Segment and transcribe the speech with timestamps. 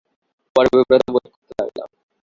[0.55, 1.89] বড় বিব্রত বোধ করতে লাগলাম!